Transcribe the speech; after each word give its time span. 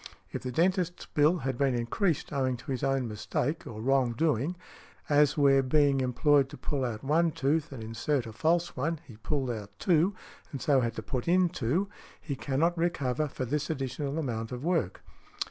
If 0.31 0.41
the 0.41 0.51
dentist's 0.51 1.05
bill 1.05 1.37
has 1.45 1.57
been 1.57 1.75
increased 1.75 2.33
owing 2.33 2.57
to 2.57 2.71
his 2.71 2.83
own 2.83 3.07
mistake 3.07 3.67
or 3.67 3.79
wrong 3.83 4.13
doing—as 4.13 5.37
where 5.37 5.61
being 5.61 6.01
employed 6.01 6.49
to 6.49 6.57
pull 6.57 6.83
out 6.83 7.03
one 7.03 7.29
tooth 7.31 7.71
and 7.71 7.83
insert 7.83 8.25
a 8.25 8.33
false 8.33 8.75
one, 8.75 8.97
he 9.05 9.17
pulled 9.17 9.51
out 9.51 9.77
two, 9.77 10.15
and 10.51 10.59
so 10.59 10.81
had 10.81 10.95
to 10.95 11.03
put 11.03 11.27
in 11.27 11.49
two; 11.49 11.87
he 12.19 12.35
cannot 12.35 12.75
recover 12.75 13.27
for 13.27 13.45
this 13.45 13.69
additional 13.69 14.17
amount 14.17 14.51
of 14.51 14.63
work. 14.63 15.03